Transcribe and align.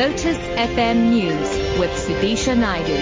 Lotus 0.00 0.38
FM 0.56 1.10
News 1.10 1.78
with 1.78 1.90
Sudisha 1.90 2.56
Naidu. 2.56 2.96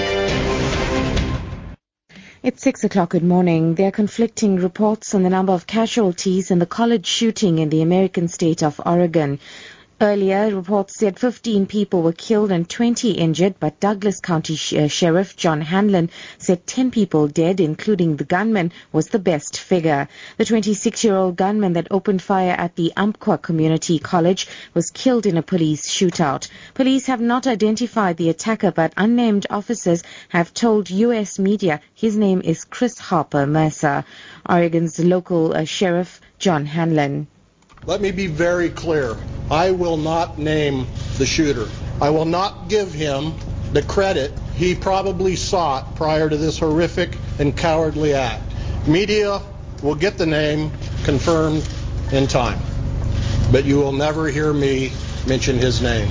It's 2.42 2.60
six 2.60 2.82
o'clock. 2.82 3.10
Good 3.10 3.23
morning. 3.23 3.76
There 3.76 3.86
are 3.86 3.92
conflicting 3.92 4.57
reports 4.57 5.14
on 5.14 5.23
the 5.23 5.30
number 5.30 5.53
of 5.53 5.64
casualties 5.64 6.50
in 6.50 6.58
the 6.58 6.66
college 6.66 7.07
shooting 7.07 7.60
in 7.60 7.69
the 7.69 7.82
American 7.82 8.27
state 8.27 8.64
of 8.64 8.80
Oregon. 8.84 9.39
Earlier, 10.01 10.55
reports 10.55 10.95
said 10.95 11.19
15 11.19 11.67
people 11.67 12.03
were 12.03 12.12
killed 12.12 12.53
and 12.53 12.71
20 12.71 13.11
injured, 13.11 13.57
but 13.59 13.81
Douglas 13.81 14.21
County 14.21 14.55
uh, 14.55 14.87
Sheriff 14.87 15.35
John 15.35 15.61
Hanlon 15.61 16.11
said 16.39 16.69
10 16.69 16.93
people 16.93 17.27
dead, 17.27 17.59
including 17.59 18.14
the 18.14 18.23
gunman, 18.23 18.71
was 18.93 19.09
the 19.09 19.19
best 19.19 19.59
figure. 19.59 20.07
The 20.37 20.45
26-year-old 20.45 21.35
gunman 21.35 21.73
that 21.73 21.89
opened 21.91 22.23
fire 22.23 22.55
at 22.57 22.77
the 22.77 22.93
Umpqua 22.96 23.39
Community 23.39 23.99
College 23.99 24.46
was 24.72 24.93
killed 24.93 25.27
in 25.27 25.36
a 25.36 25.43
police 25.43 25.89
shootout. 25.89 26.46
Police 26.75 27.07
have 27.07 27.21
not 27.21 27.49
identified 27.49 28.19
the 28.19 28.30
attacker, 28.30 28.71
but 28.71 28.93
unnamed 28.96 29.49
officers 29.50 30.05
have 30.29 30.55
told 30.55 30.91
U.S. 30.91 31.41
media 31.41 31.80
his 31.93 32.16
name 32.16 32.41
is 32.44 32.62
Chris 32.62 33.00
Harper 33.00 33.48
Mercer. 33.48 34.05
Oregon's 34.48 35.00
local 35.00 35.56
uh, 35.56 35.64
sheriff, 35.64 36.20
John 36.38 36.66
Hanlon. 36.66 37.27
Let 37.87 38.00
me 38.00 38.10
be 38.10 38.27
very 38.27 38.70
clear. 38.70 39.16
I 39.50 39.70
will 39.70 39.96
not 39.96 40.38
name 40.38 40.86
the 41.16 41.24
shooter. 41.24 41.66
I 42.00 42.10
will 42.10 42.27
not 42.27 42.69
give 42.69 42.92
him 42.92 43.32
the 43.73 43.82
credit 43.82 44.32
he 44.55 44.74
probably 44.74 45.36
sought 45.36 45.95
prior 45.95 46.28
to 46.28 46.36
this 46.36 46.59
horrific 46.59 47.16
and 47.38 47.56
cowardly 47.56 48.14
act. 48.14 48.42
Media 48.86 49.41
will 49.83 49.95
get 49.95 50.19
the 50.19 50.27
name 50.27 50.72
confirmed 51.05 51.66
in 52.12 52.27
time, 52.27 52.59
but 53.52 53.64
you 53.64 53.77
will 53.77 53.92
never 53.92 54.28
hear 54.28 54.52
me 54.52 54.92
mention 55.27 55.56
his 55.58 55.80
name. 55.80 56.10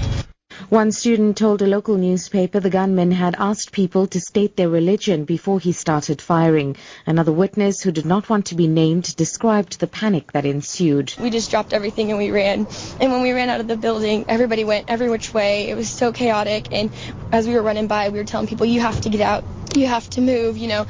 One 0.69 0.91
student 0.91 1.37
told 1.37 1.61
a 1.61 1.65
local 1.65 1.95
newspaper 1.95 2.59
the 2.59 2.69
gunman 2.69 3.11
had 3.11 3.35
asked 3.39 3.71
people 3.71 4.05
to 4.07 4.19
state 4.19 4.57
their 4.57 4.67
religion 4.67 5.23
before 5.23 5.61
he 5.61 5.71
started 5.71 6.21
firing. 6.21 6.75
Another 7.05 7.31
witness 7.31 7.81
who 7.81 7.91
did 7.93 8.05
not 8.05 8.29
want 8.29 8.47
to 8.47 8.55
be 8.55 8.67
named 8.67 9.15
described 9.15 9.79
the 9.79 9.88
panic 9.88 10.33
that 10.33 10.45
ensued. 10.45 11.13
We 11.21 11.29
just 11.29 11.51
dropped 11.51 11.71
everything 11.71 12.09
and 12.09 12.17
we 12.17 12.31
ran. 12.31 12.67
And 12.99 13.13
when 13.13 13.21
we 13.21 13.31
ran 13.31 13.47
out 13.47 13.61
of 13.61 13.69
the 13.69 13.77
building, 13.77 14.25
everybody 14.27 14.65
went 14.65 14.89
every 14.89 15.09
which 15.09 15.33
way. 15.33 15.69
It 15.69 15.75
was 15.75 15.88
so 15.88 16.11
chaotic. 16.11 16.67
And 16.73 16.91
as 17.31 17.47
we 17.47 17.53
were 17.53 17.63
running 17.63 17.88
by, 17.88 18.09
we 18.09 18.19
were 18.19 18.25
telling 18.25 18.47
people, 18.47 18.65
you 18.65 18.81
have 18.81 18.99
to 19.01 19.09
get 19.09 19.21
out. 19.21 19.45
You 19.73 19.88
have 19.88 20.09
to 20.11 20.21
move, 20.21 20.57
you 20.57 20.67
know. 20.67 20.85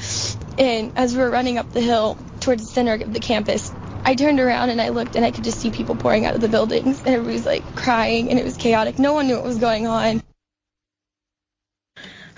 And 0.57 0.93
as 0.97 1.13
we 1.13 1.21
were 1.21 1.29
running 1.29 1.59
up 1.59 1.71
the 1.71 1.81
hill 1.81 2.17
towards 2.39 2.65
the 2.65 2.71
center 2.73 2.95
of 2.95 3.13
the 3.13 3.19
campus, 3.19 3.71
I 4.07 4.15
turned 4.15 4.39
around 4.39 4.69
and 4.69 4.79
I 4.79 4.87
looked 4.87 5.17
and 5.17 5.25
I 5.25 5.31
could 5.31 5.43
just 5.43 5.59
see 5.59 5.69
people 5.69 5.93
pouring 5.93 6.25
out 6.25 6.33
of 6.33 6.39
the 6.39 6.47
buildings 6.47 6.99
and 6.99 7.09
everybody 7.09 7.33
was 7.33 7.45
like 7.45 7.75
crying 7.75 8.29
and 8.29 8.39
it 8.39 8.45
was 8.45 8.55
chaotic. 8.55 8.99
No 8.99 9.11
one 9.11 9.27
knew 9.27 9.35
what 9.35 9.43
was 9.43 9.59
going 9.59 9.85
on. 9.85 10.23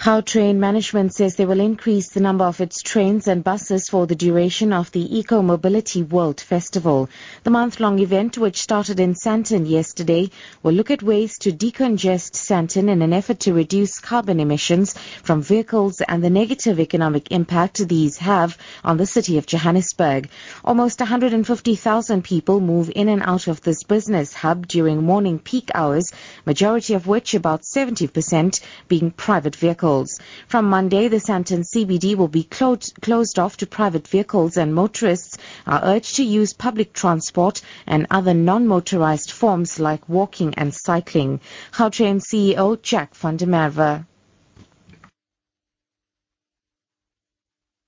Gautrain 0.01 0.55
Management 0.55 1.13
says 1.13 1.35
they 1.35 1.45
will 1.45 1.59
increase 1.59 2.07
the 2.07 2.21
number 2.21 2.45
of 2.45 2.61
its 2.61 2.81
trains 2.81 3.27
and 3.27 3.43
buses 3.43 3.89
for 3.89 4.07
the 4.07 4.15
duration 4.15 4.71
of 4.71 4.89
the 4.93 5.05
EcoMobility 5.05 6.07
World 6.07 6.39
Festival. 6.39 7.09
The 7.43 7.49
month-long 7.49 7.99
event, 7.99 8.37
which 8.37 8.61
started 8.61 9.01
in 9.01 9.13
Sandton 9.13 9.69
yesterday, 9.69 10.29
will 10.63 10.71
look 10.71 10.89
at 10.89 11.03
ways 11.03 11.37
to 11.39 11.51
decongest 11.51 12.31
Sandton 12.31 12.89
in 12.89 13.01
an 13.01 13.11
effort 13.11 13.41
to 13.41 13.53
reduce 13.53 13.99
carbon 13.99 14.39
emissions 14.39 14.97
from 15.21 15.41
vehicles 15.41 15.99
and 15.99 16.23
the 16.23 16.29
negative 16.29 16.79
economic 16.79 17.29
impact 17.31 17.85
these 17.85 18.19
have 18.19 18.57
on 18.85 18.95
the 18.95 19.05
city 19.05 19.37
of 19.37 19.45
Johannesburg. 19.45 20.29
Almost 20.63 21.01
150,000 21.01 22.23
people 22.23 22.61
move 22.61 22.89
in 22.95 23.09
and 23.09 23.21
out 23.21 23.47
of 23.49 23.59
this 23.61 23.83
business 23.83 24.33
hub 24.33 24.65
during 24.65 25.03
morning 25.03 25.39
peak 25.39 25.69
hours, 25.75 26.13
majority 26.45 26.93
of 26.93 27.05
which, 27.05 27.33
about 27.33 27.63
70%, 27.63 28.61
being 28.87 29.11
private 29.11 29.57
vehicles 29.57 29.88
vehicles. 29.89 30.19
From 30.47 30.65
Monday, 30.65 31.07
the 31.07 31.17
Sandton 31.17 31.65
CBD 31.65 32.15
will 32.15 32.27
be 32.27 32.43
closed, 32.43 33.01
closed 33.01 33.39
off 33.39 33.57
to 33.57 33.65
private 33.65 34.07
vehicles 34.07 34.57
and 34.57 34.73
motorists 34.73 35.37
are 35.65 35.81
urged 35.83 36.17
to 36.17 36.23
use 36.23 36.53
public 36.53 36.93
transport 36.93 37.61
and 37.87 38.05
other 38.11 38.33
non-motorized 38.33 39.31
forms 39.31 39.79
like 39.79 40.07
walking 40.07 40.53
and 40.55 40.73
cycling. 40.73 41.39
Gautrain 41.71 42.21
CEO 42.21 42.81
Jack 42.81 43.15
van 43.15 43.37
der 43.37 43.47
Merwe. 43.47 44.05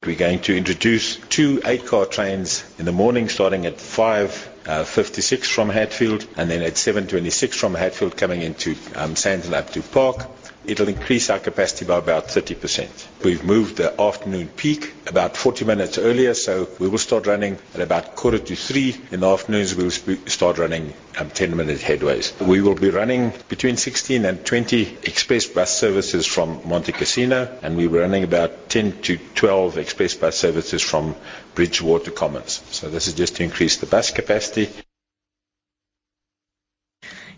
We're 0.04 0.16
going 0.16 0.40
to 0.42 0.58
introduce 0.58 1.18
two 1.30 1.62
eight-car 1.64 2.08
trains 2.08 2.64
in 2.80 2.86
the 2.86 2.92
morning 2.92 3.30
starting 3.30 3.68
at 3.68 3.80
5 3.80 4.51
uh, 4.66 4.84
56 4.84 5.48
from 5.48 5.70
Hatfield 5.70 6.28
and 6.38 6.50
then 6.50 6.62
at 6.62 6.78
726 6.78 7.58
from 7.58 7.74
Hatfield 7.74 8.16
coming 8.18 8.42
into 8.42 8.72
um, 8.96 9.16
Sandton 9.16 9.54
up 9.54 9.70
to 9.72 9.82
Park. 9.82 10.28
It'll 10.64 10.88
increase 10.88 11.32
our 11.32 11.40
capacity 11.40 11.86
by 11.86 11.98
about 11.98 12.28
30%. 12.28 13.24
We've 13.24 13.44
moved 13.44 13.78
the 13.78 14.00
afternoon 14.00 14.48
peak 14.48 14.94
about 15.08 15.36
40 15.36 15.66
minutes 15.66 15.98
earlier, 15.98 16.36
so 16.36 16.70
we 16.78 16.88
will 16.88 17.00
start 17.00 17.26
running 17.26 17.58
at 17.74 17.82
about 17.82 18.16
quarter 18.16 18.38
to 18.38 18.56
three 18.56 18.96
in 19.12 19.22
the 19.22 19.28
afternoons. 19.28 19.74
We'll 19.74 19.90
sp- 19.90 20.22
start 20.28 20.60
running 20.60 20.94
um, 21.18 21.32
10 21.32 21.58
minute 21.58 21.80
headways. 21.80 22.40
We 22.40 22.62
will 22.62 22.76
be 22.76 22.92
running 22.92 23.34
between 23.50 23.76
16 23.76 24.24
and 24.24 24.46
20 24.46 24.98
express 25.04 25.48
bus 25.48 25.76
services 25.76 26.28
from 26.28 26.62
Monte 26.68 26.92
Cassino, 26.92 27.58
and 27.64 27.76
we're 27.76 27.90
running 27.90 28.24
about 28.24 28.70
10 28.70 29.02
to 29.02 29.18
12 29.18 29.80
express 29.80 30.14
bus 30.14 30.38
services 30.38 30.84
from 30.84 31.16
Bridgewater 31.56 32.12
Commons. 32.12 32.62
So 32.70 32.88
this 32.90 33.08
is 33.08 33.16
just 33.16 33.36
to 33.38 33.44
increase 33.44 33.78
the 33.78 33.88
bus 33.88 34.12
capacity 34.12 34.51
questi 34.52 34.90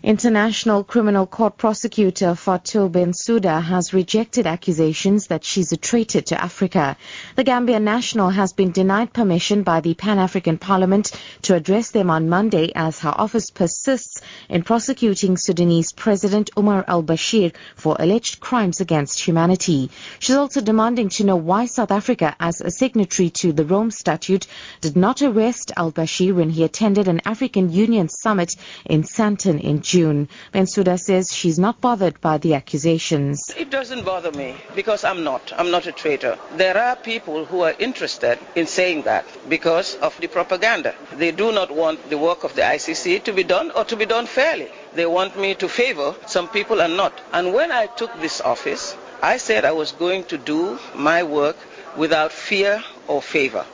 International 0.04 0.84
Criminal 0.84 1.26
Court 1.26 1.56
prosecutor 1.56 2.34
Fatou 2.34 2.90
Bensouda 2.90 3.62
has 3.62 3.94
rejected 3.94 4.46
accusations 4.46 5.28
that 5.28 5.44
she's 5.44 5.72
a 5.72 5.78
traitor 5.78 6.20
to 6.20 6.38
Africa. 6.38 6.98
The 7.36 7.44
Gambian 7.44 7.84
national 7.84 8.28
has 8.28 8.52
been 8.52 8.70
denied 8.70 9.14
permission 9.14 9.62
by 9.62 9.80
the 9.80 9.94
Pan-African 9.94 10.58
Parliament 10.58 11.10
to 11.40 11.54
address 11.54 11.90
them 11.90 12.10
on 12.10 12.28
Monday 12.28 12.70
as 12.74 12.98
her 13.00 13.14
office 13.16 13.48
persists 13.48 14.20
in 14.50 14.62
prosecuting 14.62 15.38
Sudanese 15.38 15.92
President 15.94 16.50
Umar 16.54 16.84
al-Bashir 16.86 17.54
for 17.74 17.96
alleged 17.98 18.40
crimes 18.40 18.82
against 18.82 19.26
humanity. 19.26 19.90
She's 20.18 20.36
also 20.36 20.60
demanding 20.60 21.08
to 21.16 21.24
know 21.24 21.36
why 21.36 21.64
South 21.64 21.90
Africa, 21.90 22.36
as 22.38 22.60
a 22.60 22.70
signatory 22.70 23.30
to 23.40 23.54
the 23.54 23.64
Rome 23.64 23.90
Statute, 23.90 24.46
did 24.82 24.96
not 24.96 25.22
arrest 25.22 25.72
al-Bashir 25.78 26.34
when 26.34 26.50
he 26.50 26.62
attended 26.62 27.08
an 27.08 27.22
African 27.24 27.72
Union 27.72 28.10
summit 28.10 28.54
in 28.84 29.02
Sandton 29.02 29.58
in 29.62 29.80
June. 29.80 29.93
June. 29.94 30.28
Bensouda 30.52 30.98
says 30.98 31.32
she's 31.32 31.56
not 31.56 31.80
bothered 31.80 32.20
by 32.20 32.36
the 32.38 32.54
accusations. 32.54 33.38
It 33.56 33.70
doesn't 33.70 34.04
bother 34.04 34.32
me 34.32 34.56
because 34.74 35.04
I'm 35.04 35.22
not. 35.22 35.52
I'm 35.56 35.70
not 35.70 35.86
a 35.86 35.92
traitor. 35.92 36.36
There 36.56 36.76
are 36.76 36.96
people 36.96 37.44
who 37.44 37.60
are 37.60 37.74
interested 37.78 38.40
in 38.56 38.66
saying 38.66 39.02
that 39.02 39.24
because 39.48 39.94
of 40.06 40.18
the 40.20 40.26
propaganda. 40.26 40.96
They 41.12 41.30
do 41.30 41.52
not 41.52 41.70
want 41.70 42.10
the 42.10 42.18
work 42.18 42.42
of 42.42 42.56
the 42.56 42.62
ICC 42.62 43.22
to 43.22 43.32
be 43.32 43.44
done 43.44 43.70
or 43.70 43.84
to 43.84 43.94
be 43.96 44.04
done 44.04 44.26
fairly. 44.26 44.68
They 44.94 45.06
want 45.06 45.38
me 45.38 45.54
to 45.62 45.68
favor 45.68 46.16
some 46.26 46.48
people 46.48 46.80
and 46.80 46.96
not. 46.96 47.12
And 47.32 47.54
when 47.54 47.70
I 47.70 47.86
took 47.86 48.12
this 48.20 48.40
office, 48.40 48.96
I 49.22 49.36
said 49.36 49.64
I 49.64 49.72
was 49.82 49.92
going 49.92 50.24
to 50.24 50.38
do 50.38 50.80
my 50.96 51.22
work 51.22 51.56
without 51.96 52.32
fear 52.32 52.82
or 53.06 53.22
favor. 53.22 53.64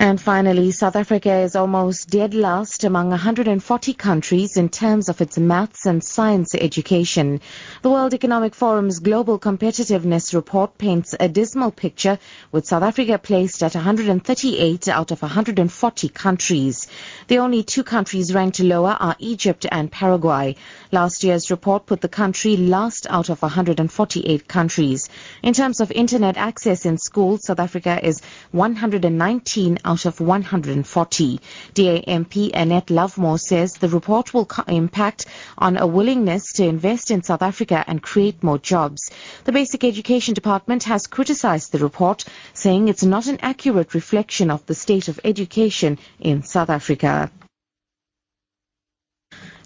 And 0.00 0.20
finally, 0.20 0.70
South 0.70 0.94
Africa 0.94 1.38
is 1.38 1.56
almost 1.56 2.08
dead 2.08 2.32
last 2.32 2.84
among 2.84 3.08
140 3.08 3.94
countries 3.94 4.56
in 4.56 4.68
terms 4.68 5.08
of 5.08 5.20
its 5.20 5.36
maths 5.36 5.86
and 5.86 6.04
science 6.04 6.54
education. 6.54 7.40
The 7.82 7.90
World 7.90 8.14
Economic 8.14 8.54
Forum's 8.54 9.00
Global 9.00 9.40
Competitiveness 9.40 10.32
Report 10.34 10.78
paints 10.78 11.16
a 11.18 11.28
dismal 11.28 11.72
picture 11.72 12.20
with 12.52 12.64
South 12.64 12.84
Africa 12.84 13.18
placed 13.18 13.60
at 13.64 13.74
138 13.74 14.86
out 14.86 15.10
of 15.10 15.20
140 15.20 16.08
countries. 16.10 16.86
The 17.26 17.38
only 17.38 17.64
two 17.64 17.82
countries 17.82 18.32
ranked 18.32 18.60
lower 18.60 18.96
are 19.00 19.16
Egypt 19.18 19.66
and 19.68 19.90
Paraguay. 19.90 20.54
Last 20.92 21.24
year's 21.24 21.50
report 21.50 21.86
put 21.86 22.02
the 22.02 22.08
country 22.08 22.56
last 22.56 23.08
out 23.10 23.30
of 23.30 23.42
148 23.42 24.46
countries. 24.46 25.08
In 25.42 25.54
terms 25.54 25.80
of 25.80 25.90
internet 25.90 26.36
access 26.36 26.86
in 26.86 26.98
schools, 26.98 27.46
South 27.46 27.58
Africa 27.58 27.98
is 28.00 28.22
119 28.52 29.78
out 29.88 30.04
of 30.04 30.20
140. 30.20 31.40
DA 31.72 32.04
MP 32.06 32.50
Annette 32.52 32.90
Lovemore 32.90 33.38
says 33.38 33.72
the 33.72 33.88
report 33.88 34.34
will 34.34 34.46
impact 34.68 35.24
on 35.56 35.78
a 35.78 35.86
willingness 35.86 36.52
to 36.52 36.66
invest 36.66 37.10
in 37.10 37.22
South 37.22 37.40
Africa 37.40 37.82
and 37.86 38.02
create 38.02 38.42
more 38.42 38.58
jobs. 38.58 39.10
The 39.44 39.52
Basic 39.52 39.84
Education 39.84 40.34
Department 40.34 40.84
has 40.84 41.06
criticized 41.06 41.72
the 41.72 41.78
report, 41.78 42.26
saying 42.52 42.88
it's 42.88 43.02
not 43.02 43.28
an 43.28 43.38
accurate 43.40 43.94
reflection 43.94 44.50
of 44.50 44.66
the 44.66 44.74
state 44.74 45.08
of 45.08 45.18
education 45.24 45.98
in 46.20 46.42
South 46.42 46.68
Africa. 46.68 47.30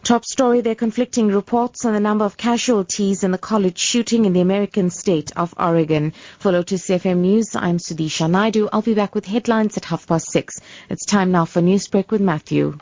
Top 0.05 0.25
story, 0.25 0.63
there 0.63 0.73
are 0.73 0.75
conflicting 0.75 1.29
reports 1.29 1.85
on 1.85 1.93
the 1.93 2.01
number 2.01 2.25
of 2.25 2.37
casualties 2.37 3.23
in 3.23 3.31
the 3.31 3.39
college 3.39 3.79
shooting 3.79 4.25
in 4.25 4.33
the 4.33 4.41
American 4.41 4.91
state 4.91 5.31
of 5.37 5.55
Oregon. 5.57 6.13
For 6.41 6.51
Lotus 6.51 6.89
FM 6.89 7.19
News, 7.19 7.55
I'm 7.55 7.79
Sudisha 7.79 8.29
Naidu. 8.29 8.69
I'll 8.73 8.83
be 8.83 8.95
back 8.95 9.15
with 9.15 9.27
headlines 9.27 9.77
at 9.77 9.85
half 9.85 10.09
past 10.09 10.33
six. 10.33 10.61
It's 10.91 11.07
time 11.07 11.31
now 11.31 11.45
for 11.45 11.63
Newsbreak 11.63 12.11
with 12.11 12.21
Matthew. 12.21 12.79